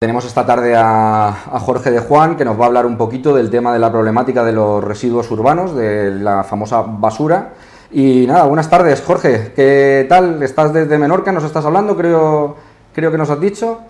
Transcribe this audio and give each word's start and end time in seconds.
Tenemos 0.00 0.24
esta 0.26 0.46
tarde 0.46 0.76
a, 0.76 1.32
Jorge 1.58 1.90
de 1.90 1.98
Juan 1.98 2.36
que 2.36 2.44
nos 2.44 2.56
va 2.56 2.62
a 2.62 2.66
hablar 2.68 2.86
un 2.86 2.96
poquito 2.96 3.34
del 3.34 3.50
tema 3.50 3.72
de 3.72 3.80
la 3.80 3.90
problemática 3.90 4.44
de 4.44 4.52
los 4.52 4.84
residuos 4.84 5.28
urbanos, 5.32 5.74
de 5.74 6.12
la 6.12 6.44
famosa 6.44 6.82
basura. 6.82 7.54
Y 7.90 8.24
nada, 8.28 8.46
buenas 8.46 8.70
tardes, 8.70 9.00
Jorge. 9.00 9.50
¿Qué 9.56 10.06
tal? 10.08 10.40
¿Estás 10.40 10.72
desde 10.72 10.98
Menorca? 10.98 11.32
¿Nos 11.32 11.42
estás 11.42 11.64
hablando? 11.64 11.96
Creo, 11.96 12.54
creo 12.94 13.10
que 13.10 13.18
nos 13.18 13.28
has 13.28 13.40
dicho. 13.40 13.80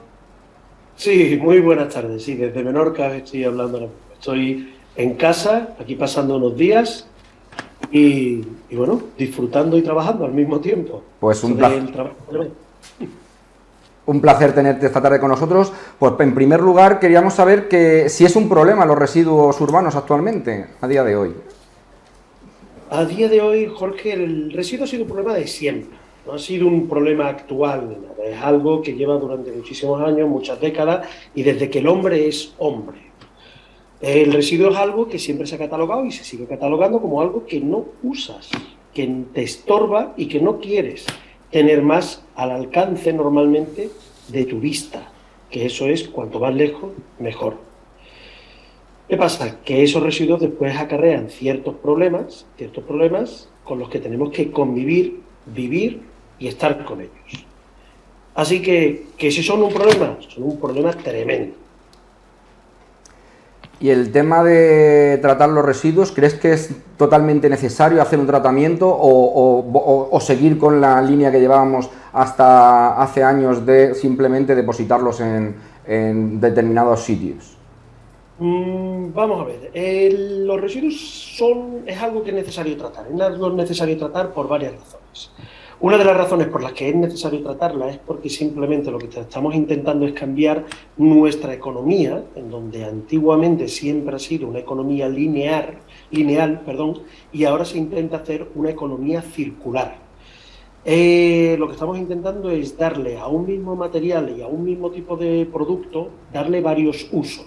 Sí, 0.97 1.39
muy 1.43 1.61
buenas 1.61 1.93
tardes. 1.93 2.23
Sí, 2.23 2.37
desde 2.37 2.65
Menorca 2.65 3.15
estoy 3.15 3.45
hablando. 3.45 3.91
Estoy 4.15 4.77
en 4.97 5.15
casa, 5.17 5.77
aquí 5.79 5.95
pasando 5.95 6.39
unos 6.39 6.57
días 6.57 7.07
y, 7.93 8.47
bueno, 8.71 8.99
disfrutando 9.19 9.77
y 9.77 9.83
trabajando 9.83 10.25
al 10.25 10.33
mismo 10.33 10.59
tiempo. 10.59 11.03
Pues 11.21 11.45
un 11.45 11.59
placer 11.59 11.85
un 14.09 14.23
placer 14.23 14.55
tenerte 14.55 14.87
esta 14.87 15.03
tarde 15.03 15.21
con 15.21 15.29
nosotros. 15.29 15.71
Pues 15.99 16.15
en 16.21 16.35
primer 16.35 16.61
lugar 16.61 16.99
queríamos 16.99 17.35
saber 17.35 17.69
que 17.69 18.09
si 18.09 18.25
es 18.25 18.37
un 18.37 18.49
problema 18.49 18.87
los 18.87 18.99
residuos 18.99 19.61
urbanos 19.61 19.95
actualmente, 19.97 20.67
a 20.81 20.89
día 20.89 21.05
de 21.05 21.17
hoy. 21.17 21.35
A 22.91 23.05
día 23.05 23.29
de 23.29 23.43
hoy, 23.43 23.67
Jorge, 23.67 24.15
el 24.15 24.51
residuo 24.51 24.85
ha 24.85 24.89
sido 24.89 25.03
un 25.03 25.11
problema 25.11 25.35
de 25.35 25.47
siempre. 25.47 25.99
No 26.27 26.35
ha 26.35 26.39
sido 26.39 26.67
un 26.67 26.89
problema 26.89 27.29
actual, 27.29 27.99
es 28.23 28.39
algo 28.41 28.83
que 28.83 28.95
lleva 28.95 29.17
durante 29.17 29.53
muchísimos 29.53 30.01
años, 30.01 30.29
muchas 30.29 30.61
décadas, 30.61 31.07
y 31.35 31.43
desde 31.43 31.71
que 31.71 31.79
el 31.79 31.89
hombre 31.89 32.29
es 32.29 32.55
hombre. 32.59 32.99
El 34.01 34.33
residuo 34.33 34.71
es 34.71 34.77
algo 34.77 35.09
que 35.09 35.19
siempre 35.19 35.47
se 35.47 35.57
ha 35.57 35.59
catalogado 35.59 36.05
y 36.05 36.13
se 36.13 36.25
sigue 36.25 36.47
catalogando 36.47 37.01
como 37.01 37.21
algo 37.21 37.45
que 37.45 37.61
no 37.61 37.85
usas, 38.03 38.51
que 38.95 39.25
te 39.35 39.43
estorba 39.43 40.15
y 40.17 40.27
que 40.27 40.41
no 40.41 40.59
quieres 40.59 41.07
tener 41.51 41.83
más 41.83 42.23
al 42.35 42.51
alcance 42.51 43.13
normalmente 43.13 43.91
de 44.29 44.45
tu 44.45 44.61
vista, 44.61 45.11
que 45.51 45.67
eso 45.67 45.87
es 45.87 46.09
cuanto 46.09 46.41
más 46.41 46.55
lejos, 46.55 46.93
mejor. 47.19 47.57
¿Qué 49.09 49.17
pasa? 49.17 49.61
Que 49.65 49.83
esos 49.83 50.03
residuos 50.03 50.41
después 50.41 50.77
acarrean 50.77 51.31
ciertos 51.31 51.77
problemas, 51.77 52.45
ciertos 52.59 52.85
problemas 52.85 53.49
con 53.65 53.79
los 53.79 53.89
que 53.89 54.01
tenemos 54.01 54.31
que 54.31 54.51
convivir, 54.51 55.21
vivir 55.47 56.03
y 56.39 56.49
estar 56.49 56.85
con 56.85 57.01
ellos. 57.01 57.47
Así 58.35 58.61
que, 58.61 59.07
que 59.17 59.31
si 59.31 59.43
son 59.43 59.63
un 59.63 59.73
problema, 59.73 60.19
son 60.29 60.45
un 60.45 60.61
problema 60.61 60.93
tremendo. 60.93 61.55
Y 63.81 63.91
el 63.91 64.11
tema 64.11 64.43
de 64.43 65.19
tratar 65.23 65.51
los 65.51 65.65
residuos, 65.65 66.11
¿crees 66.11 66.35
que 66.35 66.53
es 66.53 66.71
totalmente 66.97 67.49
necesario 67.49 68.03
hacer 68.03 68.19
un 68.19 68.27
tratamiento 68.27 68.89
o, 68.91 70.19
seguir 70.21 70.59
con 70.59 70.81
la 70.81 71.01
línea 71.01 71.31
que 71.31 71.39
llevábamos 71.39 71.89
hasta 72.13 73.01
hace 73.01 73.23
años 73.23 73.65
de 73.65 73.95
simplemente 73.95 74.57
depositarlos 74.57 75.21
en, 75.21 75.55
determinados 76.41 77.05
sitios? 77.05 77.57
Mm, 78.41 79.13
vamos 79.15 79.41
a 79.41 79.45
ver, 79.45 80.13
los 80.13 80.61
residuos 80.61 81.37
son, 81.37 81.83
es 81.87 82.01
algo 82.01 82.23
que 82.23 82.31
es 82.31 82.37
necesario 82.37 82.77
tratar, 82.77 83.07
es 83.13 83.21
algo 83.21 83.51
necesario 83.51 83.97
tratar 83.97 84.33
por 84.33 84.49
varias 84.49 84.73
razones. 84.73 85.31
Una 85.81 85.97
de 85.97 86.05
las 86.05 86.17
razones 86.17 86.49
por 86.49 86.61
las 86.61 86.73
que 86.73 86.89
es 86.89 86.95
necesario 86.97 87.41
tratarla 87.41 87.89
es 87.89 87.99
porque 87.99 88.29
simplemente 88.29 88.91
lo 88.91 88.99
que 88.99 89.07
estamos 89.07 89.55
intentando 89.55 90.07
es 90.07 90.13
cambiar 90.13 90.65
nuestra 90.97 91.55
economía, 91.55 92.25
en 92.35 92.51
donde 92.51 92.85
antiguamente 92.85 93.69
siempre 93.69 94.17
ha 94.17 94.19
sido 94.19 94.49
una 94.49 94.59
economía 94.59 95.09
lineal, 95.09 95.79
lineal 96.11 96.63
perdón, 96.63 97.03
y 97.33 97.45
ahora 97.45 97.65
se 97.65 97.79
intenta 97.79 98.17
hacer 98.17 98.49
una 98.57 98.71
economía 98.71 99.23
circular. 99.23 99.99
Eh, 100.85 101.55
lo 101.61 101.69
que 101.69 101.75
estamos 101.75 101.97
intentando 101.97 102.51
es 102.51 102.77
darle 102.77 103.17
a 103.17 103.29
un 103.29 103.47
mismo 103.47 103.77
material 103.77 104.35
y 104.37 104.43
a 104.43 104.49
un 104.49 104.65
mismo 104.65 104.91
tipo 104.91 105.17
de 105.17 105.47
producto, 105.47 106.09
darle 106.33 106.61
varios 106.61 107.09
usos, 107.13 107.47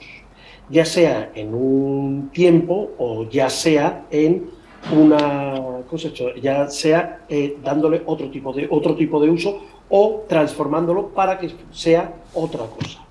ya 0.70 0.86
sea 0.86 1.34
en 1.36 1.54
un 1.54 2.30
tiempo 2.32 2.92
o 2.98 3.28
ya 3.28 3.50
sea 3.50 4.06
en 4.10 4.61
una 4.92 5.84
cosa, 5.90 6.10
ya 6.42 6.68
sea 6.70 7.26
eh, 7.30 7.58
dándole 7.64 8.02
otro 8.06 8.30
tipo, 8.30 8.52
de, 8.54 8.68
otro 8.70 8.96
tipo 8.96 9.22
de 9.22 9.30
uso 9.30 9.60
o 9.90 10.24
transformándolo 10.28 11.10
para 11.10 11.38
que 11.38 11.52
sea 11.72 12.14
otra 12.34 12.66
cosa. 12.66 13.06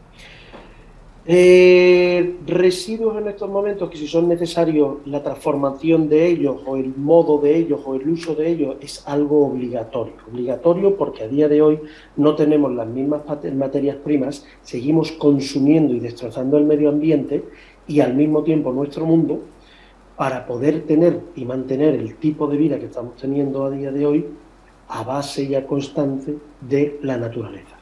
Eh, 1.27 2.39
residuos 2.47 3.17
en 3.19 3.29
estos 3.29 3.49
momentos 3.49 3.91
que 3.91 3.99
si 3.99 4.09
son 4.09 4.27
necesarios 4.27 4.97
la 5.05 5.23
transformación 5.23 6.09
de 6.09 6.27
ellos 6.27 6.57
o 6.67 6.77
el 6.77 6.97
modo 6.97 7.39
de 7.39 7.57
ellos 7.57 7.83
o 7.85 7.95
el 7.95 8.09
uso 8.09 8.35
de 8.35 8.51
ellos 8.51 8.77
es 8.81 9.07
algo 9.07 9.47
obligatorio. 9.47 10.15
Obligatorio 10.33 10.97
porque 10.97 11.25
a 11.25 11.29
día 11.29 11.47
de 11.47 11.61
hoy 11.61 11.79
no 12.17 12.35
tenemos 12.35 12.73
las 12.73 12.89
mismas 12.89 13.21
materias 13.53 13.97
primas, 14.03 14.47
seguimos 14.63 15.13
consumiendo 15.13 15.95
y 15.95 16.01
destrozando 16.01 16.57
el 16.57 16.65
medio 16.65 16.89
ambiente 16.89 17.45
y 17.87 18.01
al 18.01 18.15
mismo 18.15 18.43
tiempo 18.43 18.73
nuestro 18.73 19.05
mundo 19.05 19.41
para 20.21 20.45
poder 20.45 20.83
tener 20.83 21.19
y 21.35 21.47
mantener 21.47 21.95
el 21.95 22.17
tipo 22.17 22.47
de 22.47 22.59
vida 22.59 22.79
que 22.79 22.85
estamos 22.85 23.17
teniendo 23.17 23.65
a 23.65 23.71
día 23.71 23.91
de 23.91 24.05
hoy 24.05 24.27
a 24.89 25.03
base 25.03 25.49
ya 25.49 25.67
constante 25.67 26.37
de 26.61 26.99
la 27.01 27.17
naturaleza. 27.17 27.75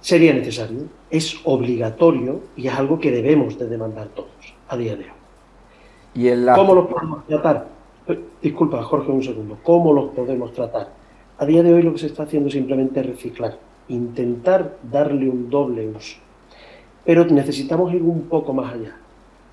Sería 0.00 0.34
necesario, 0.34 0.80
es 1.08 1.36
obligatorio 1.44 2.40
y 2.56 2.66
es 2.66 2.74
algo 2.74 2.98
que 2.98 3.12
debemos 3.12 3.56
de 3.56 3.68
demandar 3.68 4.08
todos 4.08 4.56
a 4.66 4.76
día 4.76 4.96
de 4.96 5.04
hoy. 5.04 5.10
¿Y 6.14 6.46
¿Cómo 6.56 6.74
los 6.74 6.88
podemos 6.88 7.24
tratar? 7.28 7.68
Eh, 8.08 8.20
disculpa, 8.42 8.82
Jorge, 8.82 9.12
un 9.12 9.22
segundo. 9.22 9.56
¿Cómo 9.62 9.92
los 9.92 10.10
podemos 10.10 10.52
tratar? 10.52 10.90
A 11.38 11.46
día 11.46 11.62
de 11.62 11.74
hoy 11.74 11.82
lo 11.84 11.92
que 11.92 12.00
se 12.00 12.06
está 12.06 12.24
haciendo 12.24 12.48
es 12.48 12.54
simplemente 12.54 13.04
reciclar, 13.04 13.56
intentar 13.86 14.78
darle 14.82 15.30
un 15.30 15.48
doble 15.48 15.90
uso. 15.90 16.16
Pero 17.04 17.24
necesitamos 17.24 17.94
ir 17.94 18.02
un 18.02 18.22
poco 18.22 18.52
más 18.52 18.74
allá. 18.74 18.96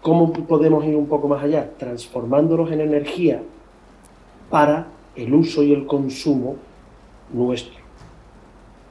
¿Cómo 0.05 0.31
podemos 0.31 0.85
ir 0.85 0.95
un 0.95 1.07
poco 1.07 1.27
más 1.27 1.43
allá? 1.43 1.67
Transformándolos 1.79 2.71
en 2.71 2.79
energía 2.79 3.41
para 4.51 4.85
el 5.15 5.33
uso 5.33 5.63
y 5.63 5.73
el 5.73 5.87
consumo 5.87 6.57
nuestro. 7.33 7.73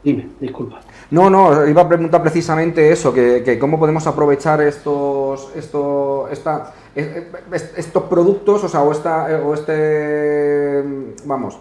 Dime, 0.03 0.31
disculpa. 0.41 0.81
No, 1.13 1.31
no, 1.31 1.69
iba 1.69 1.83
a 1.83 1.89
preguntar 1.89 2.21
precisamente 2.21 2.91
eso, 2.91 3.15
que, 3.15 3.57
cómo 3.61 3.79
podemos 3.79 4.05
aprovechar 4.09 4.61
estos, 4.61 5.53
estos, 5.55 6.31
estos 7.77 8.03
productos, 8.11 8.65
o 8.65 8.69
sea, 8.69 8.83
o, 8.83 8.91
esta, 8.91 9.41
o 9.47 9.55
este, 9.55 10.83
vamos, 11.27 11.61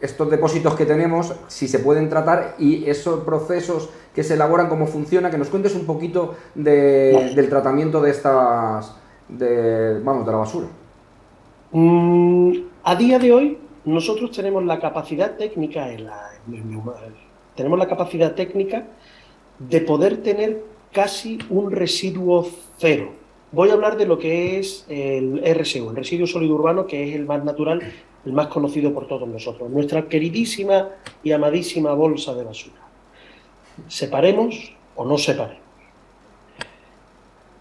estos 0.00 0.30
depósitos 0.30 0.74
que 0.74 0.84
tenemos, 0.84 1.34
si 1.48 1.68
se 1.68 1.78
pueden 1.78 2.08
tratar 2.08 2.54
y 2.58 2.88
esos 2.88 3.20
procesos 3.24 3.88
que 4.14 4.22
se 4.22 4.34
elaboran, 4.34 4.68
cómo 4.68 4.86
funciona, 4.86 5.30
que 5.30 5.38
nos 5.38 5.48
cuentes 5.48 5.74
un 5.74 5.86
poquito 5.86 6.34
del 6.54 7.48
tratamiento 7.48 8.00
de 8.00 8.10
estas, 8.10 8.96
de, 9.28 10.00
vamos, 10.00 10.26
de 10.26 10.32
la 10.32 10.38
basura. 10.38 10.66
Mm, 11.72 12.52
a 12.84 12.96
día 12.96 13.18
de 13.18 13.32
hoy, 13.32 13.58
nosotros 13.84 14.30
tenemos 14.30 14.64
la 14.64 14.80
capacidad 14.80 15.36
técnica, 15.36 15.90
en 15.90 16.06
la, 16.06 16.30
tenemos 17.54 17.78
la 17.78 17.86
capacidad 17.86 18.34
técnica 18.34 18.84
de 19.58 19.80
poder 19.80 20.22
tener 20.22 20.62
casi 20.92 21.38
un 21.50 21.70
residuo 21.70 22.46
cero. 22.78 23.12
Voy 23.52 23.70
a 23.70 23.74
hablar 23.74 23.96
de 23.96 24.06
lo 24.06 24.18
que 24.18 24.58
es 24.58 24.84
el 24.88 25.40
RSU, 25.54 25.90
el 25.90 25.96
residuo 25.96 26.26
sólido 26.26 26.54
urbano, 26.54 26.86
que 26.86 27.08
es 27.08 27.14
el 27.14 27.26
más 27.26 27.44
natural 27.44 27.80
el 28.26 28.32
más 28.32 28.48
conocido 28.48 28.92
por 28.92 29.06
todos 29.06 29.28
nosotros, 29.28 29.70
nuestra 29.70 30.08
queridísima 30.08 30.90
y 31.22 31.30
amadísima 31.30 31.94
bolsa 31.94 32.34
de 32.34 32.44
basura. 32.44 32.82
Separemos 33.86 34.74
o 34.96 35.04
no 35.04 35.16
separemos. 35.16 35.62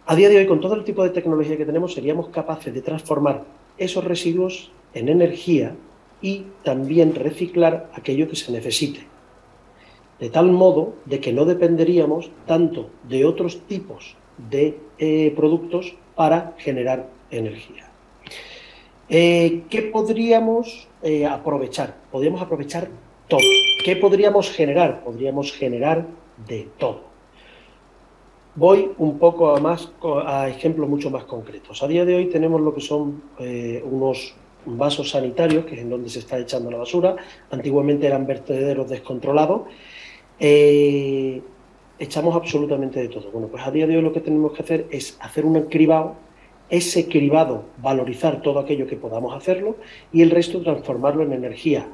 A 0.07 0.15
día 0.15 0.29
de 0.29 0.37
hoy, 0.37 0.47
con 0.47 0.59
todo 0.59 0.73
el 0.73 0.83
tipo 0.83 1.03
de 1.03 1.11
tecnología 1.11 1.57
que 1.57 1.65
tenemos, 1.65 1.93
seríamos 1.93 2.29
capaces 2.29 2.73
de 2.73 2.81
transformar 2.81 3.43
esos 3.77 4.03
residuos 4.03 4.71
en 4.93 5.09
energía 5.09 5.75
y 6.21 6.45
también 6.63 7.13
reciclar 7.13 7.89
aquello 7.93 8.27
que 8.27 8.35
se 8.35 8.51
necesite. 8.51 9.01
De 10.19 10.29
tal 10.29 10.51
modo 10.51 10.95
de 11.05 11.19
que 11.19 11.33
no 11.33 11.45
dependeríamos 11.45 12.31
tanto 12.47 12.89
de 13.03 13.25
otros 13.25 13.59
tipos 13.67 14.15
de 14.49 14.79
eh, 14.97 15.33
productos 15.35 15.95
para 16.15 16.55
generar 16.57 17.09
energía. 17.29 17.89
Eh, 19.07 19.63
¿Qué 19.69 19.83
podríamos 19.83 20.87
eh, 21.03 21.25
aprovechar? 21.25 21.95
Podríamos 22.11 22.41
aprovechar 22.41 22.87
todo. 23.27 23.41
¿Qué 23.83 23.95
podríamos 23.95 24.49
generar? 24.49 25.03
Podríamos 25.03 25.51
generar 25.53 26.07
de 26.47 26.67
todo. 26.79 27.01
Voy 28.55 28.91
un 28.97 29.19
poco 29.19 29.55
a, 29.55 29.59
más, 29.59 29.91
a 30.25 30.49
ejemplos 30.49 30.89
mucho 30.89 31.11
más 31.11 31.25
concretos. 31.25 31.83
A 31.83 31.87
día 31.87 32.05
de 32.05 32.15
hoy 32.15 32.25
tenemos 32.27 32.61
lo 32.61 32.73
que 32.73 32.81
son 32.81 33.21
eh, 33.37 33.83
unos 33.85 34.33
vasos 34.65 35.11
sanitarios, 35.11 35.65
que 35.65 35.75
es 35.75 35.81
en 35.81 35.89
donde 35.89 36.09
se 36.09 36.19
está 36.19 36.39
echando 36.39 36.71
la 36.71 36.77
basura. 36.77 37.15
Antiguamente 37.51 38.07
eran 38.07 38.25
vertederos 38.25 38.89
descontrolados. 38.89 39.63
echamos 40.39 42.35
absolutamente 42.35 43.01
de 43.01 43.09
todo. 43.09 43.29
Bueno, 43.31 43.49
pues 43.49 43.61
a 43.67 43.71
día 43.71 43.85
de 43.85 43.97
hoy 43.97 44.01
lo 44.01 44.13
que 44.13 44.21
tenemos 44.21 44.53
que 44.53 44.63
hacer 44.63 44.87
es 44.89 45.17
hacer 45.19 45.45
un 45.45 45.61
cribado 45.63 46.24
ese 46.69 47.07
cribado, 47.07 47.63
valorizar 47.81 48.41
todo 48.41 48.59
aquello 48.59 48.87
que 48.87 48.95
podamos 48.95 49.35
hacerlo 49.35 49.77
y 50.11 50.21
el 50.21 50.31
resto 50.31 50.61
transformarlo 50.61 51.23
en 51.23 51.33
energía. 51.33 51.87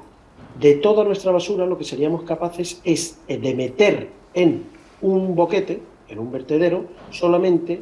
De 0.59 0.75
toda 0.75 1.03
nuestra 1.03 1.31
basura 1.31 1.65
lo 1.65 1.77
que 1.77 1.83
seríamos 1.83 2.23
capaces 2.23 2.81
es 2.83 3.19
de 3.27 3.55
meter 3.55 4.09
en 4.33 4.63
un 5.01 5.35
boquete, 5.35 5.81
en 6.07 6.19
un 6.19 6.31
vertedero, 6.31 6.85
solamente 7.09 7.81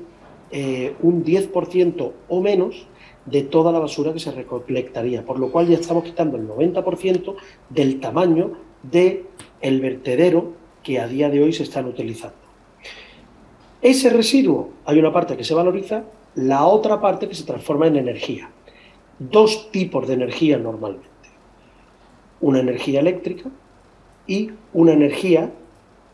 eh, 0.51 0.95
un 1.01 1.24
10% 1.24 2.12
o 2.27 2.41
menos 2.41 2.88
de 3.25 3.44
toda 3.44 3.71
la 3.71 3.80
basura 3.80 4.13
que 4.13 4.19
se 4.19 4.31
recolectaría, 4.31 5.24
por 5.24 5.39
lo 5.39 5.51
cual 5.51 5.68
ya 5.68 5.75
estamos 5.75 6.03
quitando 6.03 6.38
el 6.38 6.47
90% 6.47 7.36
del 7.69 8.00
tamaño 8.00 8.53
del 8.83 9.25
el 9.62 9.81
vertedero 9.81 10.53
que 10.83 11.00
a 11.00 11.07
día 11.07 11.30
de 11.30 11.44
hoy 11.44 11.53
se 11.53 11.63
están 11.63 11.86
utilizando. 11.86 12.38
Ese 13.81 14.09
residuo, 14.09 14.69
hay 14.86 15.00
una 15.00 15.13
parte 15.13 15.38
que 15.38 15.44
se 15.44 15.53
valoriza, 15.53 16.03
la 16.36 16.66
otra 16.66 17.00
parte 17.02 17.28
que 17.28 17.36
se 17.36 17.44
transforma 17.44 17.88
en 17.88 17.98
energía. 17.98 18.50
Dos 19.18 19.72
tipos 19.72 20.08
de 20.08 20.14
energía 20.14 20.58
normalmente. 20.58 21.08
Una 22.42 22.60
energía 22.60 23.02
eléctrica 23.02 23.50
y 24.28 24.52
una 24.74 24.94
energía 24.94 25.52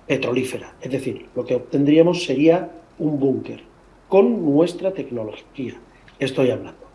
petrolífera. 0.07 0.73
Es 0.81 0.91
decir, 0.91 1.27
lo 1.35 1.45
que 1.45 1.55
obtendríamos 1.55 2.23
sería 2.23 2.71
un 2.97 3.19
búnker 3.19 3.63
con 4.07 4.43
nuestra 4.45 4.91
tecnología. 4.91 5.75
Estoy 6.19 6.49
hablando. 6.49 6.85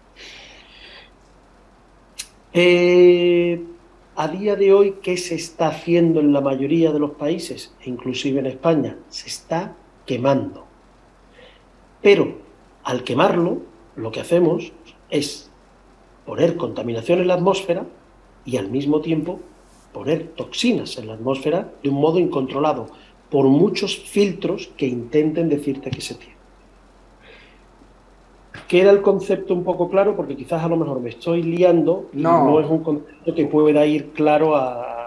Eh, 2.52 3.62
a 4.16 4.28
día 4.28 4.56
de 4.56 4.72
hoy, 4.72 4.96
¿qué 5.02 5.16
se 5.16 5.34
está 5.34 5.68
haciendo 5.68 6.20
en 6.20 6.32
la 6.32 6.40
mayoría 6.40 6.92
de 6.92 6.98
los 6.98 7.12
países, 7.12 7.74
inclusive 7.84 8.40
en 8.40 8.46
España? 8.46 8.98
Se 9.08 9.28
está 9.28 9.76
quemando. 10.04 10.66
Pero 12.02 12.49
al 12.84 13.04
quemarlo, 13.04 13.58
lo 13.96 14.10
que 14.10 14.20
hacemos 14.20 14.72
es 15.10 15.50
poner 16.24 16.56
contaminación 16.56 17.20
en 17.20 17.28
la 17.28 17.34
atmósfera 17.34 17.84
y 18.44 18.56
al 18.56 18.70
mismo 18.70 19.00
tiempo 19.00 19.40
poner 19.92 20.28
toxinas 20.28 20.96
en 20.98 21.08
la 21.08 21.14
atmósfera 21.14 21.72
de 21.82 21.88
un 21.88 21.96
modo 21.96 22.18
incontrolado, 22.18 22.86
por 23.30 23.46
muchos 23.46 23.96
filtros 23.96 24.70
que 24.76 24.86
intenten 24.86 25.48
decirte 25.48 25.90
que 25.90 26.00
se 26.00 26.14
tiene. 26.14 26.34
Queda 28.68 28.90
el 28.90 29.02
concepto 29.02 29.54
un 29.54 29.64
poco 29.64 29.88
claro 29.88 30.14
porque 30.16 30.36
quizás 30.36 30.62
a 30.62 30.68
lo 30.68 30.76
mejor 30.76 31.00
me 31.00 31.10
estoy 31.10 31.42
liando 31.42 32.08
y 32.12 32.18
no, 32.18 32.60
es 32.60 32.68
un 32.68 32.82
concepto 32.82 33.34
que 33.34 33.46
pueda 33.46 33.84
ir 33.86 34.10
claro 34.10 34.56
a... 34.56 34.99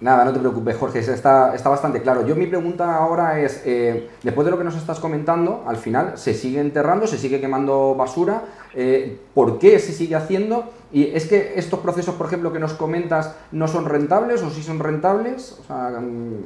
Nada, 0.00 0.24
no 0.24 0.32
te 0.32 0.38
preocupes, 0.38 0.76
Jorge, 0.76 1.00
está, 1.00 1.54
está 1.54 1.68
bastante 1.68 2.00
claro. 2.00 2.26
Yo 2.26 2.34
mi 2.34 2.46
pregunta 2.46 2.96
ahora 2.96 3.40
es, 3.40 3.62
eh, 3.66 4.08
después 4.22 4.46
de 4.46 4.50
lo 4.50 4.56
que 4.56 4.64
nos 4.64 4.76
estás 4.76 4.98
comentando, 4.98 5.62
al 5.66 5.76
final 5.76 6.16
se 6.16 6.32
sigue 6.32 6.58
enterrando, 6.60 7.06
se 7.06 7.18
sigue 7.18 7.38
quemando 7.38 7.94
basura, 7.94 8.44
eh, 8.74 9.18
¿por 9.34 9.58
qué 9.58 9.78
se 9.78 9.92
sigue 9.92 10.14
haciendo? 10.14 10.70
Y 10.90 11.04
es 11.04 11.28
que 11.28 11.52
estos 11.56 11.80
procesos, 11.80 12.14
por 12.14 12.26
ejemplo, 12.26 12.50
que 12.50 12.58
nos 12.58 12.72
comentas, 12.72 13.36
no 13.52 13.68
son 13.68 13.84
rentables 13.84 14.42
o 14.42 14.50
sí 14.50 14.62
son 14.62 14.78
rentables. 14.78 15.58
O 15.60 15.64
sea, 15.64 16.00
mm, 16.00 16.44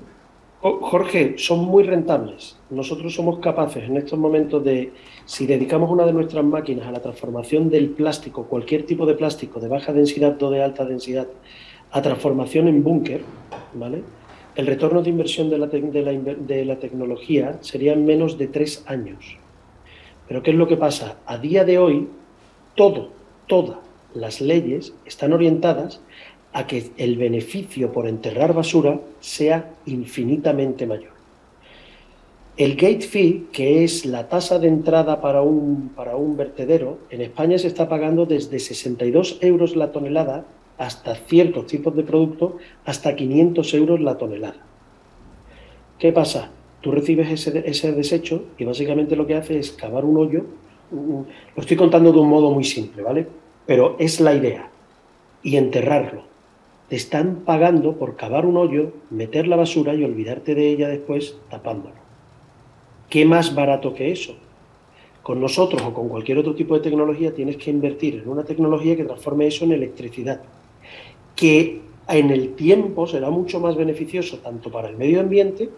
Oh, 0.67 0.79
Jorge, 0.81 1.35
son 1.37 1.59
muy 1.67 1.83
rentables. 1.83 2.56
Nosotros 2.71 3.15
somos 3.15 3.39
capaces 3.41 3.85
en 3.85 3.99
estos 3.99 4.19
momentos 4.19 4.65
de, 4.65 4.95
si 5.27 5.47
dedicamos 5.47 5.91
una 5.91 6.06
de 6.06 6.15
nuestras 6.15 6.43
máquinas 6.43 6.87
a 6.87 6.91
la 6.91 7.03
transformación 7.03 7.69
del 7.69 7.91
plástico, 7.91 8.45
cualquier 8.45 8.87
tipo 8.87 9.05
de 9.05 9.12
plástico 9.12 9.61
de 9.61 9.69
baja 9.69 9.93
densidad 9.93 10.43
o 10.43 10.51
de 10.51 10.62
alta 10.62 10.87
densidad, 10.87 11.27
a 11.91 12.01
transformación 12.01 12.67
en 12.69 12.83
búnker, 12.83 13.21
El 14.56 14.67
retorno 14.67 15.03
de 15.03 15.11
inversión 15.11 15.50
de 15.50 15.59
la, 15.59 16.79
tecnología 16.79 17.59
sería 17.61 17.93
en 17.93 18.05
menos 18.05 18.38
de 18.38 18.47
tres 18.47 18.85
años. 18.87 19.37
Pero 20.29 20.43
¿qué 20.43 20.53
es 20.53 20.56
lo 20.56 20.69
que 20.69 20.76
pasa? 20.76 21.17
A 21.26 21.38
día 21.38 21.65
de 21.65 21.79
hoy, 21.79 22.09
todo, 22.76 23.11
todas 23.47 23.79
las 24.15 24.41
leyes 24.41 24.94
están 25.05 25.32
orientadas 25.32 26.00
a 26.53 26.69
que 26.69 26.93
el 26.99 27.17
beneficio 27.17 27.93
por 27.93 28.06
enterrar 28.06 28.55
basura 28.55 29.00
sea 29.19 29.75
infinitamente 29.87 30.87
mayor. 30.87 31.12
El 32.56 32.77
gate 32.77 33.00
fee, 33.00 33.47
que 33.50 33.82
es 33.82 34.06
la 34.06 34.29
tasa 34.29 34.61
de 34.61 34.69
entrada 34.69 35.20
para 35.20 35.43
un 35.43 36.37
vertedero, 36.37 36.99
en 37.11 37.23
España 37.23 37.59
se 37.59 37.67
está 37.67 37.88
pagando 37.88 38.25
desde 38.25 38.61
62 38.61 39.38
euros 39.41 39.75
la 39.75 39.91
tonelada 39.91 40.44
hasta 40.79 41.15
ciertos 41.15 41.67
tipos 41.67 41.94
de 41.97 42.03
productos, 42.03 42.55
hasta 42.85 43.15
500 43.15 43.75
euros 43.75 44.00
la 44.00 44.19
tonelada. 44.19 44.56
¿Qué 45.99 46.12
pasa? 46.12 46.50
Tú 46.81 46.91
recibes 46.91 47.31
ese, 47.31 47.62
ese 47.67 47.93
desecho 47.93 48.44
y 48.59 48.65
básicamente 48.65 49.17
lo 49.17 49.26
que 49.26 49.37
hace 49.37 49.59
es 49.59 49.73
cavar 49.73 50.05
un 50.05 50.17
hoyo. 50.17 50.44
Lo 50.91 51.61
estoy 51.61 51.76
contando 51.76 52.12
de 52.12 52.19
un 52.19 52.29
modo 52.29 52.50
muy 52.50 52.65
simple, 52.65 53.03
¿vale? 53.03 53.26
Pero 53.67 53.97
es 53.99 54.21
la 54.21 54.35
idea. 54.35 54.69
Y 55.43 55.56
enterrarlo 55.56 56.35
te 56.88 56.97
están 56.97 57.37
pagando 57.47 57.97
por 57.97 58.17
cavar 58.17 58.44
un 58.44 58.56
hoyo, 58.56 58.93
meter 59.11 59.47
la 59.47 59.56
basura 59.56 59.94
y 59.94 60.05
olvidarte 60.05 60.55
de 60.55 60.69
ella 60.69 60.88
después 60.88 61.37
tapándolo. 61.49 61.94
¿Qué 63.09 63.25
más 63.25 63.55
barato 63.55 63.94
que 63.94 64.12
eso? 64.12 64.35
Con 65.23 65.41
nosotros 65.41 65.81
o 65.82 65.94
con 65.94 66.09
cualquier 66.09 66.38
otro 66.38 66.55
tipo 66.55 66.75
de 66.75 66.81
tecnología 66.81 67.35
tienes 67.35 67.56
que 67.56 67.70
invertir 67.70 68.17
en 68.17 68.29
una 68.29 68.44
tecnología 68.44 68.97
que 68.97 69.05
transforme 69.05 69.47
eso 69.47 69.65
en 69.65 69.73
electricidad, 69.73 70.43
que 71.37 71.83
en 72.09 72.31
el 72.31 72.55
tiempo 72.55 73.07
será 73.07 73.31
mucho 73.31 73.61
más 73.61 73.77
beneficioso 73.77 74.39
tanto 74.39 74.71
para 74.71 74.89
el 74.89 74.97
medio 74.97 75.21
ambiente 75.21 75.71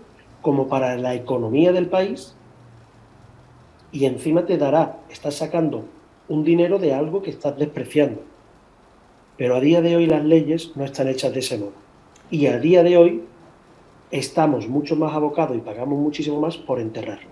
como 0.42 0.68
para 0.68 0.96
la 0.96 1.14
economía 1.14 1.72
del 1.72 1.86
país 1.86 2.34
y 3.92 4.04
encima 4.04 4.44
te 4.44 4.58
dará, 4.58 4.98
estás 5.08 5.36
sacando 5.36 5.84
un 6.28 6.44
dinero 6.44 6.78
de 6.78 6.92
algo 6.92 7.22
que 7.22 7.30
estás 7.30 7.56
despreciando. 7.56 8.22
Pero 9.38 9.56
a 9.56 9.60
día 9.60 9.80
de 9.80 9.96
hoy 9.96 10.06
las 10.06 10.24
leyes 10.24 10.72
no 10.76 10.84
están 10.84 11.08
hechas 11.08 11.32
de 11.32 11.40
ese 11.40 11.58
modo. 11.58 11.72
Y 12.30 12.46
a 12.46 12.58
día 12.58 12.82
de 12.82 12.96
hoy 12.96 13.22
estamos 14.10 14.68
mucho 14.68 14.96
más 14.96 15.14
abocados 15.14 15.56
y 15.56 15.60
pagamos 15.60 15.98
muchísimo 15.98 16.40
más 16.40 16.56
por 16.56 16.80
enterrarlo. 16.80 17.30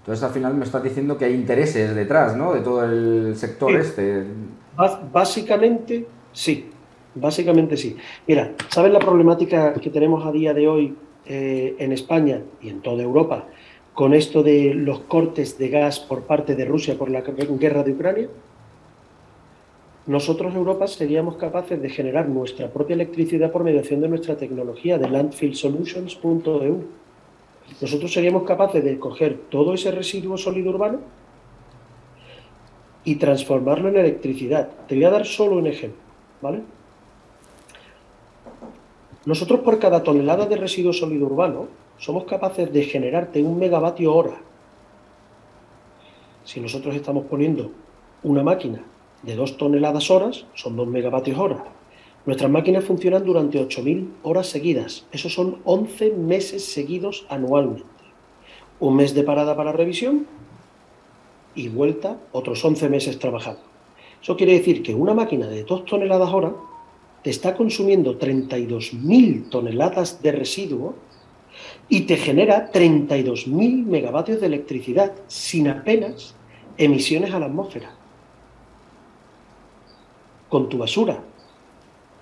Entonces 0.00 0.24
al 0.24 0.32
final 0.32 0.54
me 0.54 0.64
estás 0.64 0.82
diciendo 0.82 1.16
que 1.16 1.26
hay 1.26 1.34
intereses 1.34 1.94
detrás, 1.94 2.36
¿no? 2.36 2.54
De 2.54 2.60
todo 2.60 2.84
el 2.84 3.36
sector 3.36 3.74
este. 3.76 4.24
básicamente 5.12 6.06
sí, 6.32 6.70
básicamente 7.14 7.76
sí. 7.76 7.96
Mira, 8.26 8.54
¿sabes 8.68 8.92
la 8.92 8.98
problemática 8.98 9.74
que 9.74 9.90
tenemos 9.90 10.24
a 10.26 10.32
día 10.32 10.54
de 10.54 10.68
hoy 10.68 10.94
eh, 11.26 11.76
en 11.78 11.92
España 11.92 12.42
y 12.62 12.68
en 12.68 12.80
toda 12.80 13.02
Europa 13.02 13.46
con 13.94 14.14
esto 14.14 14.42
de 14.42 14.72
los 14.74 15.00
cortes 15.00 15.58
de 15.58 15.68
gas 15.68 16.00
por 16.00 16.22
parte 16.22 16.54
de 16.54 16.64
Rusia 16.64 16.96
por 16.96 17.10
la 17.10 17.20
guerra 17.20 17.82
de 17.82 17.92
Ucrania? 17.92 18.28
nosotros 20.10 20.54
Europa 20.56 20.88
seríamos 20.88 21.36
capaces 21.36 21.80
de 21.80 21.88
generar 21.88 22.28
nuestra 22.28 22.68
propia 22.68 22.94
electricidad 22.94 23.52
por 23.52 23.62
mediación 23.62 24.00
de 24.00 24.08
nuestra 24.08 24.36
tecnología 24.36 24.98
de 24.98 25.08
landfillsolutions.eu. 25.08 26.82
Nosotros 27.80 28.12
seríamos 28.12 28.42
capaces 28.42 28.82
de 28.82 28.98
coger 28.98 29.38
todo 29.48 29.72
ese 29.72 29.92
residuo 29.92 30.36
sólido 30.36 30.70
urbano 30.70 30.98
y 33.04 33.14
transformarlo 33.16 33.88
en 33.88 33.98
electricidad. 33.98 34.68
Te 34.88 34.96
voy 34.96 35.04
a 35.04 35.10
dar 35.10 35.24
solo 35.24 35.56
un 35.56 35.68
ejemplo, 35.68 36.00
¿vale? 36.42 36.62
Nosotros 39.26 39.60
por 39.60 39.78
cada 39.78 40.02
tonelada 40.02 40.46
de 40.46 40.56
residuo 40.56 40.92
sólido 40.92 41.26
urbano 41.26 41.68
somos 41.98 42.24
capaces 42.24 42.72
de 42.72 42.84
generarte 42.84 43.42
un 43.42 43.58
megavatio 43.58 44.14
hora. 44.14 44.40
Si 46.44 46.58
nosotros 46.58 46.94
estamos 46.94 47.26
poniendo 47.26 47.70
una 48.22 48.42
máquina 48.42 48.82
de 49.22 49.36
2 49.36 49.58
toneladas 49.58 50.10
horas 50.10 50.46
son 50.54 50.74
2 50.76 50.88
megavatios 50.88 51.38
hora. 51.38 51.62
Nuestras 52.24 52.50
máquinas 52.50 52.84
funcionan 52.84 53.24
durante 53.24 53.60
8.000 53.60 54.08
horas 54.22 54.46
seguidas. 54.46 55.06
Esos 55.12 55.34
son 55.34 55.58
11 55.64 56.12
meses 56.12 56.64
seguidos 56.64 57.26
anualmente. 57.28 57.84
Un 58.78 58.96
mes 58.96 59.14
de 59.14 59.22
parada 59.22 59.54
para 59.54 59.72
revisión 59.72 60.26
y 61.54 61.68
vuelta 61.68 62.18
otros 62.32 62.64
11 62.64 62.88
meses 62.88 63.18
trabajando. 63.18 63.60
Eso 64.22 64.36
quiere 64.36 64.54
decir 64.54 64.82
que 64.82 64.94
una 64.94 65.12
máquina 65.12 65.46
de 65.46 65.64
2 65.64 65.84
toneladas 65.84 66.32
hora 66.32 66.54
te 67.22 67.30
está 67.30 67.54
consumiendo 67.54 68.18
32.000 68.18 69.50
toneladas 69.50 70.22
de 70.22 70.32
residuo 70.32 70.94
y 71.88 72.02
te 72.02 72.16
genera 72.16 72.70
32.000 72.72 73.84
megavatios 73.84 74.40
de 74.40 74.46
electricidad 74.46 75.12
sin 75.26 75.68
apenas 75.68 76.34
emisiones 76.78 77.32
a 77.34 77.38
la 77.38 77.46
atmósfera 77.46 77.94
con 80.48 80.68
tu 80.68 80.78
basura 80.78 81.22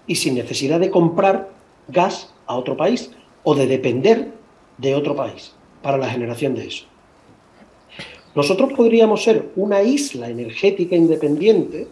y 0.06 0.16
sin 0.16 0.34
necesidad 0.34 0.80
de 0.80 0.90
comprar 0.90 1.50
gas 1.88 2.34
a 2.46 2.56
otro 2.56 2.76
país 2.76 3.10
o 3.44 3.54
de 3.54 3.66
depender 3.66 4.32
de 4.78 4.94
otro 4.94 5.14
país 5.14 5.54
para 5.82 5.98
la 5.98 6.08
generación 6.08 6.54
de 6.54 6.66
eso. 6.66 6.86
Nosotros 8.34 8.72
podríamos 8.74 9.24
ser 9.24 9.50
una 9.56 9.82
isla 9.82 10.28
energética 10.28 10.94
independiente, 10.94 11.88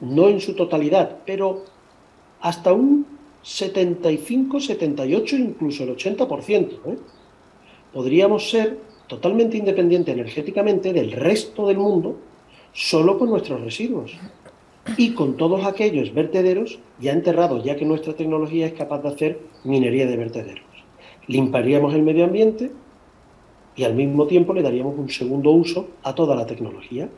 no 0.00 0.28
en 0.28 0.40
su 0.40 0.54
totalidad, 0.54 1.18
pero 1.26 1.64
hasta 2.44 2.74
un 2.74 3.06
75, 3.42 4.60
78, 4.60 5.36
incluso 5.36 5.84
el 5.84 5.96
80%. 5.96 6.68
¿eh? 6.86 6.98
Podríamos 7.90 8.50
ser 8.50 8.78
totalmente 9.06 9.56
independiente 9.56 10.12
energéticamente 10.12 10.92
del 10.92 11.12
resto 11.12 11.66
del 11.66 11.78
mundo 11.78 12.16
solo 12.74 13.18
con 13.18 13.30
nuestros 13.30 13.62
residuos 13.62 14.12
y 14.98 15.14
con 15.14 15.38
todos 15.38 15.64
aquellos 15.64 16.12
vertederos 16.12 16.78
ya 17.00 17.12
enterrados, 17.12 17.64
ya 17.64 17.76
que 17.76 17.86
nuestra 17.86 18.12
tecnología 18.12 18.66
es 18.66 18.74
capaz 18.74 19.00
de 19.00 19.08
hacer 19.08 19.40
minería 19.64 20.06
de 20.06 20.16
vertederos. 20.18 20.64
limpiaríamos 21.26 21.94
el 21.94 22.02
medio 22.02 22.24
ambiente 22.24 22.70
y 23.74 23.84
al 23.84 23.94
mismo 23.94 24.26
tiempo 24.26 24.52
le 24.52 24.60
daríamos 24.60 24.98
un 24.98 25.08
segundo 25.08 25.50
uso 25.50 25.88
a 26.02 26.14
toda 26.14 26.36
la 26.36 26.44
tecnología. 26.44 27.08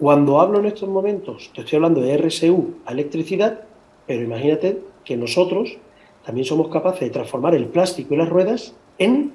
Cuando 0.00 0.40
hablo 0.40 0.58
en 0.58 0.66
estos 0.66 0.88
momentos, 0.88 1.52
te 1.54 1.60
estoy 1.60 1.76
hablando 1.76 2.00
de 2.00 2.16
RSU 2.16 2.74
a 2.84 2.92
electricidad, 2.92 3.67
pero 4.08 4.22
imagínate 4.22 4.80
que 5.04 5.16
nosotros 5.16 5.76
también 6.24 6.44
somos 6.44 6.68
capaces 6.68 7.00
de 7.00 7.10
transformar 7.10 7.54
el 7.54 7.66
plástico 7.66 8.14
y 8.14 8.16
las 8.16 8.28
ruedas 8.28 8.74
en 8.98 9.32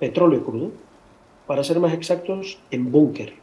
petróleo 0.00 0.42
crudo, 0.42 0.70
para 1.46 1.62
ser 1.62 1.78
más 1.78 1.92
exactos, 1.92 2.58
en 2.70 2.90
búnker. 2.90 3.34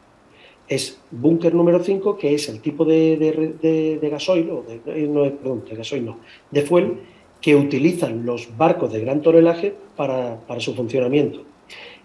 Es 0.67 0.99
búnker 1.11 1.53
número 1.53 1.83
5, 1.83 2.17
que 2.17 2.33
es 2.33 2.49
el 2.49 2.59
tipo 2.59 2.85
de, 2.85 3.99
gasoil, 4.11 4.49
o 4.49 4.65
eh, 4.67 5.37
perdón, 5.41 5.63
de 5.69 5.75
gasoil 5.75 6.05
no, 6.05 6.17
de 6.51 6.61
fuel, 6.63 6.97
que 7.41 7.55
utilizan 7.55 8.25
los 8.25 8.57
barcos 8.57 8.91
de 8.91 9.01
gran 9.01 9.21
tonelaje 9.21 9.73
para, 9.95 10.39
su 10.59 10.75
funcionamiento. 10.75 11.43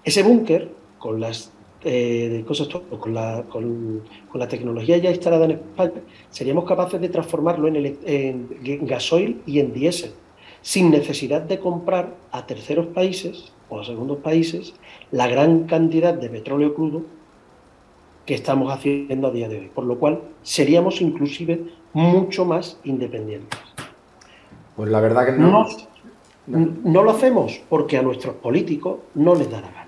Ese 0.04 0.22
búnker, 0.22 0.68
con 0.98 1.20
las 1.20 1.52
eh, 1.84 2.44
cosas 2.46 2.68
con 2.68 3.14
la, 3.14 3.44
con, 3.48 4.02
la, 4.34 4.48
tecnología 4.48 4.96
ya 4.98 5.10
instalada 5.10 5.44
en 5.44 5.52
España, 5.52 6.00
seríamos 6.30 6.64
capaces 6.64 7.00
de 7.00 7.08
transformarlo 7.08 7.68
en, 7.68 7.98
en 8.04 8.86
gasoil 8.86 9.40
y 9.46 9.60
en 9.60 9.72
diésel 9.72 10.12
sin 10.64 10.90
necesidad 10.90 11.42
de 11.42 11.58
comprar 11.58 12.14
a 12.32 12.46
terceros 12.46 12.86
países 12.86 13.52
o 13.68 13.80
a 13.80 13.84
segundos 13.84 14.18
países 14.18 14.74
la 15.10 15.28
gran 15.28 15.64
cantidad 15.64 16.14
de 16.14 16.30
petróleo 16.30 16.74
crudo 16.74 17.02
que 18.24 18.34
estamos 18.34 18.72
haciendo 18.72 19.28
a 19.28 19.30
día 19.30 19.48
de 19.48 19.58
hoy, 19.58 19.70
por 19.74 19.84
lo 19.84 19.98
cual 19.98 20.22
seríamos 20.42 21.02
inclusive 21.02 21.66
mucho 21.92 22.46
más 22.46 22.78
independientes. 22.84 23.60
Pues 24.74 24.90
la 24.90 25.00
verdad 25.00 25.26
que 25.26 25.32
no. 25.32 25.66
No, 26.46 27.02
lo 27.02 27.10
hacemos 27.10 27.62
porque 27.70 27.96
a 27.96 28.02
nuestros 28.02 28.34
políticos 28.36 28.98
no 29.14 29.34
les 29.34 29.50
da 29.50 29.60
la 29.60 29.70
gana. 29.70 29.83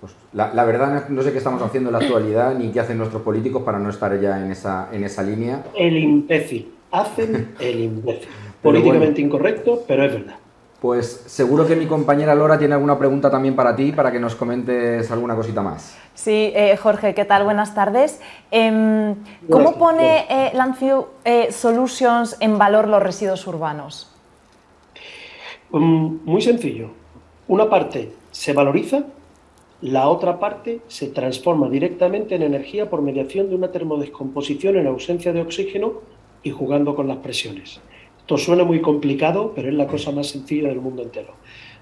Pues 0.00 0.12
la, 0.32 0.54
la, 0.54 0.64
verdad 0.64 1.08
no 1.08 1.22
sé 1.22 1.32
qué 1.32 1.38
estamos 1.38 1.60
haciendo 1.60 1.88
en 1.90 1.92
la 1.94 1.98
actualidad 1.98 2.54
ni 2.54 2.70
qué 2.70 2.80
hacen 2.80 2.98
nuestros 2.98 3.22
políticos 3.22 3.62
para 3.62 3.78
no 3.78 3.90
estar 3.90 4.18
ya 4.20 4.40
en 4.40 4.52
esa, 4.52 4.88
en 4.92 5.02
esa 5.04 5.22
línea. 5.22 5.64
El 5.74 5.96
imbécil. 5.96 6.72
Hacen 6.90 7.54
el 7.58 7.80
imbécil 7.80 8.28
políticamente 8.62 9.20
incorrecto, 9.20 9.84
pero 9.86 10.04
es 10.04 10.12
verdad. 10.12 10.36
Pues 10.80 11.24
seguro 11.26 11.66
que 11.66 11.74
mi 11.74 11.86
compañera 11.86 12.36
Lora 12.36 12.56
tiene 12.56 12.74
alguna 12.74 12.96
pregunta 12.96 13.30
también 13.30 13.56
para 13.56 13.74
ti, 13.74 13.90
para 13.90 14.12
que 14.12 14.20
nos 14.20 14.36
comentes 14.36 15.10
alguna 15.10 15.34
cosita 15.34 15.60
más. 15.60 15.98
Sí, 16.14 16.52
eh, 16.54 16.76
Jorge, 16.76 17.14
¿qué 17.14 17.24
tal? 17.24 17.42
Buenas 17.42 17.74
tardes. 17.74 18.20
Em, 18.52 19.16
¿Cómo 19.50 19.76
pone 19.76 20.26
eh, 20.30 20.52
Landfill 20.54 21.00
eh, 21.24 21.50
Solutions 21.50 22.36
en 22.38 22.58
valor 22.58 22.86
los 22.86 23.02
residuos 23.02 23.44
urbanos? 23.48 24.14
Mm, 25.70 26.18
muy 26.24 26.42
sencillo. 26.42 26.90
Una 27.48 27.68
parte 27.68 28.12
se 28.30 28.52
valoriza, 28.52 29.02
la 29.80 30.08
otra 30.08 30.40
parte 30.40 30.80
se 30.88 31.08
transforma 31.08 31.68
directamente 31.68 32.34
en 32.34 32.42
energía 32.42 32.90
por 32.90 33.00
mediación 33.00 33.48
de 33.48 33.54
una 33.54 33.70
termodescomposición 33.70 34.76
en 34.76 34.88
ausencia 34.88 35.32
de 35.32 35.40
oxígeno 35.40 36.00
y 36.42 36.50
jugando 36.50 36.96
con 36.96 37.06
las 37.06 37.18
presiones. 37.18 37.80
Esto 38.18 38.36
suena 38.38 38.64
muy 38.64 38.80
complicado, 38.80 39.52
pero 39.54 39.68
es 39.68 39.74
la 39.74 39.86
cosa 39.86 40.10
más 40.10 40.26
sencilla 40.26 40.68
del 40.68 40.80
mundo 40.80 41.02
entero. 41.02 41.34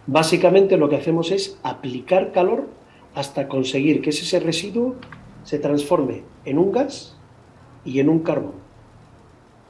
Básicamente 0.06 0.76
lo 0.76 0.88
que 0.88 0.96
hacemos 0.96 1.30
es 1.30 1.58
aplicar 1.62 2.32
calor 2.32 2.68
hasta 3.14 3.48
conseguir 3.48 4.02
que 4.02 4.10
ese 4.10 4.40
residuo 4.40 4.96
se 5.42 5.58
transforme 5.58 6.22
en 6.44 6.58
un 6.58 6.72
gas 6.72 7.16
y 7.84 7.98
en 7.98 8.10
un 8.10 8.20
carbón. 8.20 8.54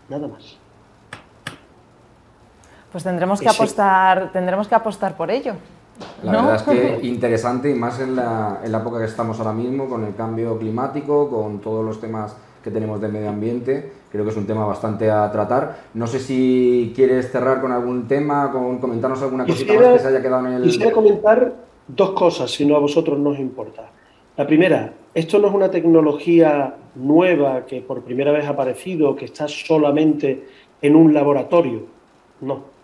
Nada 0.09 0.27
más. 0.27 0.59
Pues 2.91 3.05
tendremos 3.05 3.41
que 3.41 3.49
apostar, 3.49 4.33
tendremos 4.33 4.67
que 4.67 4.75
apostar 4.75 5.17
por 5.17 5.31
ello. 5.31 5.55
La 6.23 6.33
verdad 6.33 6.55
es 6.57 6.63
que 6.63 6.99
interesante 7.07 7.71
y 7.71 7.75
más 7.75 8.01
en 8.01 8.17
la, 8.17 8.61
en 8.65 8.73
la 8.73 8.79
época 8.79 8.99
que 8.99 9.05
estamos 9.05 9.39
ahora 9.39 9.53
mismo, 9.53 9.89
con 9.89 10.05
el 10.05 10.15
cambio 10.15 10.59
climático, 10.59 11.29
con 11.29 11.61
todos 11.61 11.85
los 11.85 12.01
temas 12.01 12.37
que 12.63 12.71
tenemos 12.71 13.01
de 13.01 13.09
medio 13.09 13.29
ambiente. 13.29 13.93
Creo 14.11 14.25
que 14.25 14.31
es 14.31 14.37
un 14.37 14.47
tema 14.47 14.65
bastante 14.67 15.11
a 15.11 15.31
tratar. 15.31 15.77
No 15.95 16.07
sé 16.07 16.19
si 16.19 16.93
quieres 16.97 17.31
cerrar 17.31 17.61
con 17.61 17.71
algún 17.71 18.09
tema, 18.09 18.51
con 18.51 18.79
comentarnos 18.79 19.23
alguna 19.23 19.47
cosita 19.47 19.75
más 19.75 19.93
que 19.93 19.99
se 20.01 20.09
haya 20.09 20.23
quedado 20.23 20.47
en 20.49 20.55
el. 20.55 20.63
Quisiera 20.63 20.91
comentar 20.91 21.53
dos 21.87 22.11
cosas, 22.11 22.51
si 22.51 22.65
no 22.67 22.77
a 22.77 22.81
vosotros 22.81 23.19
nos 23.19 23.39
importa. 23.39 23.91
La 24.37 24.47
primera, 24.47 24.93
esto 25.15 25.39
no 25.39 25.49
es 25.49 25.55
una 25.55 25.71
tecnología 25.71 26.75
nueva 26.97 27.65
que 27.67 27.81
por 27.81 28.03
primera 28.03 28.33
vez 28.33 28.47
ha 28.47 28.51
aparecido, 28.51 29.15
que 29.15 29.27
está 29.27 29.49
solamente 29.49 30.47
en 30.83 30.97
un 30.97 31.15
laboratorio. 31.15 31.83
No. 32.41 32.76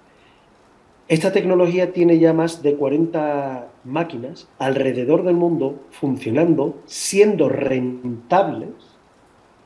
Esta 1.09 1.32
tecnología 1.32 1.92
tiene 1.92 2.18
ya 2.18 2.32
más 2.32 2.62
de 2.62 2.75
40 2.76 3.68
máquinas 3.85 4.49
alrededor 4.59 5.25
del 5.25 5.35
mundo 5.35 5.80
funcionando, 5.90 6.76
siendo 6.87 7.49
rentables 7.49 8.92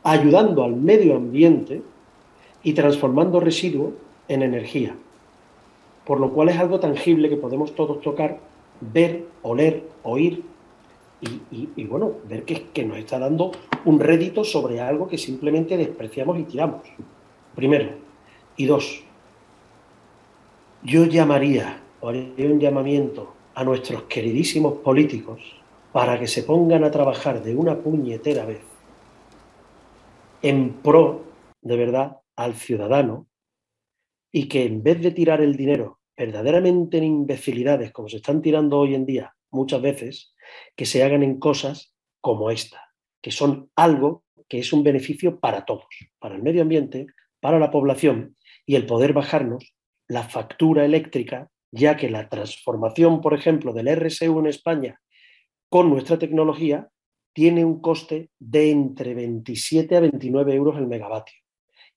ayudando 0.06 0.62
al 0.62 0.76
medio 0.76 1.16
ambiente 1.16 1.82
y 2.62 2.74
transformando 2.74 3.40
residuos 3.40 3.94
en 4.28 4.42
energía. 4.42 4.94
Por 6.04 6.20
lo 6.20 6.32
cual 6.32 6.48
es 6.48 6.58
algo 6.58 6.78
tangible 6.78 7.28
que 7.28 7.36
podemos 7.36 7.74
todos 7.74 8.00
tocar, 8.02 8.38
ver, 8.80 9.24
oler, 9.42 9.82
oír 10.04 10.44
y, 11.50 11.84
bueno, 11.86 12.12
ver 12.28 12.44
que, 12.44 12.68
que 12.72 12.84
nos 12.84 12.98
está 12.98 13.18
dando 13.18 13.50
un 13.84 13.98
rédito 13.98 14.44
sobre 14.44 14.80
algo 14.80 15.08
que 15.08 15.18
simplemente 15.18 15.76
despreciamos 15.76 16.38
y 16.38 16.44
tiramos. 16.44 16.82
Primero. 17.56 17.88
Y 18.56 18.66
dos, 18.66 19.02
yo 20.86 21.04
llamaría, 21.04 21.82
o 22.00 22.10
haría 22.10 22.46
un 22.46 22.60
llamamiento 22.60 23.34
a 23.56 23.64
nuestros 23.64 24.04
queridísimos 24.04 24.78
políticos 24.78 25.42
para 25.92 26.16
que 26.20 26.28
se 26.28 26.44
pongan 26.44 26.84
a 26.84 26.92
trabajar 26.92 27.42
de 27.42 27.56
una 27.56 27.80
puñetera 27.80 28.46
vez 28.46 28.60
en 30.42 30.74
pro, 30.74 31.24
de 31.60 31.76
verdad, 31.76 32.18
al 32.36 32.54
ciudadano 32.54 33.26
y 34.30 34.46
que 34.46 34.64
en 34.64 34.84
vez 34.84 35.00
de 35.00 35.10
tirar 35.10 35.40
el 35.40 35.56
dinero 35.56 35.98
verdaderamente 36.16 36.98
en 36.98 37.04
imbecilidades 37.04 37.90
como 37.90 38.08
se 38.08 38.18
están 38.18 38.40
tirando 38.40 38.78
hoy 38.78 38.94
en 38.94 39.06
día 39.06 39.34
muchas 39.50 39.82
veces, 39.82 40.34
que 40.76 40.86
se 40.86 41.02
hagan 41.02 41.24
en 41.24 41.40
cosas 41.40 41.96
como 42.20 42.52
esta, 42.52 42.92
que 43.20 43.32
son 43.32 43.72
algo 43.74 44.22
que 44.46 44.60
es 44.60 44.72
un 44.72 44.84
beneficio 44.84 45.40
para 45.40 45.64
todos, 45.64 45.88
para 46.20 46.36
el 46.36 46.44
medio 46.44 46.62
ambiente, 46.62 47.06
para 47.40 47.58
la 47.58 47.72
población 47.72 48.36
y 48.64 48.76
el 48.76 48.86
poder 48.86 49.12
bajarnos 49.12 49.75
la 50.08 50.22
factura 50.22 50.84
eléctrica, 50.84 51.48
ya 51.70 51.96
que 51.96 52.10
la 52.10 52.28
transformación, 52.28 53.20
por 53.20 53.34
ejemplo, 53.34 53.72
del 53.72 53.88
RSU 53.88 54.38
en 54.40 54.46
España 54.46 55.00
con 55.68 55.90
nuestra 55.90 56.18
tecnología 56.18 56.88
tiene 57.32 57.64
un 57.64 57.80
coste 57.80 58.30
de 58.38 58.70
entre 58.70 59.14
27 59.14 59.96
a 59.96 60.00
29 60.00 60.54
euros 60.54 60.78
el 60.78 60.86
megavatio 60.86 61.36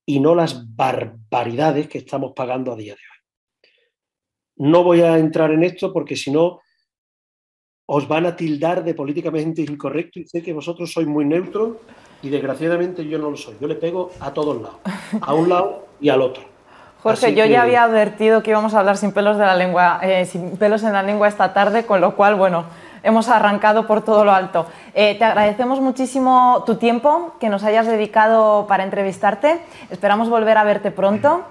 y 0.06 0.20
no 0.20 0.36
las 0.36 0.76
barbaridades 0.76 1.88
que 1.88 2.00
estamos 2.00 2.34
pagando 2.36 2.72
a 2.72 2.76
día 2.76 2.94
de 2.94 3.00
hoy. 3.00 4.68
No 4.68 4.84
voy 4.84 5.02
a 5.02 5.18
entrar 5.18 5.52
en 5.52 5.64
esto 5.64 5.94
porque 5.94 6.16
si 6.16 6.32
no 6.32 6.60
os 7.86 8.08
van 8.08 8.26
a 8.26 8.36
tildar 8.36 8.84
de 8.84 8.94
políticamente 8.94 9.62
incorrecto 9.62 10.20
y 10.20 10.28
sé 10.28 10.44
que 10.44 10.52
vosotros 10.52 10.92
sois 10.92 11.08
muy 11.08 11.26
neutros 11.26 11.78
y 12.22 12.30
desgraciadamente 12.30 13.08
yo 13.08 13.18
no 13.18 13.32
lo 13.32 13.38
soy. 13.38 13.56
Yo 13.62 13.68
le 13.68 13.76
pego 13.76 14.12
a 14.20 14.34
todos 14.34 14.62
lados, 14.62 14.80
a 15.22 15.34
un 15.34 15.48
lado 15.48 15.88
y 16.02 16.10
al 16.10 16.22
otro. 16.22 16.59
Jorge, 17.02 17.34
yo 17.34 17.46
ya 17.46 17.62
había 17.62 17.84
advertido 17.84 18.44
que 18.44 18.52
íbamos 18.52 18.74
a 18.74 18.80
hablar 18.80 18.98
sin 18.98 19.14
pelos 19.14 19.38
de 19.38 19.46
la 19.46 19.56
lengua, 19.56 20.00
eh, 20.02 20.26
sin 20.26 20.58
pelos 20.58 20.84
en 20.84 20.92
la 20.92 21.02
lengua 21.02 21.30
esta 21.30 21.54
tarde, 21.54 21.86
con 21.86 22.02
lo 22.02 22.16
cual, 22.16 22.36
bueno, 22.36 22.66
hemos 23.04 23.30
arrancado 23.30 23.88
por 23.88 24.04
todo 24.04 24.26
lo 24.26 24.34
alto. 24.34 24.66
Eh, 24.94 25.16
te 25.18 25.24
agradecemos 25.24 25.80
muchísimo 25.80 26.64
tu 26.66 26.76
tiempo 26.76 27.36
que 27.40 27.48
nos 27.48 27.64
hayas 27.64 27.88
dedicado 27.88 28.68
para 28.68 28.84
entrevistarte. 28.84 29.62
Esperamos 29.90 30.30
volver 30.30 30.58
a 30.58 30.66
verte 30.66 30.92
pronto. 30.92 31.44